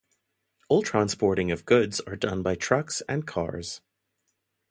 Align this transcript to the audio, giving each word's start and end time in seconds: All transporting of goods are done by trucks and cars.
All 0.67 0.81
transporting 0.81 1.51
of 1.51 1.63
goods 1.63 1.99
are 2.07 2.15
done 2.15 2.41
by 2.41 2.55
trucks 2.55 3.03
and 3.07 3.27
cars. 3.27 3.81